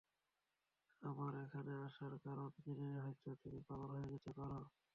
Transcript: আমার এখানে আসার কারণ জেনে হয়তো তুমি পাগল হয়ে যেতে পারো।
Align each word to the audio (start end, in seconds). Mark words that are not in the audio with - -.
আমার 1.01 1.33
এখানে 1.43 1.73
আসার 1.85 2.13
কারণ 2.25 2.49
জেনে 2.65 2.89
হয়তো 2.97 3.29
তুমি 3.41 3.59
পাগল 3.67 3.89
হয়ে 3.93 4.11
যেতে 4.13 4.31
পারো। 4.37 4.59